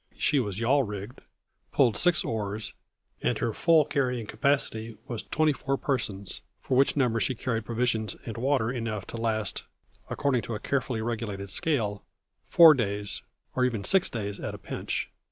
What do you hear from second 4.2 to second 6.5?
capacity was twenty four persons,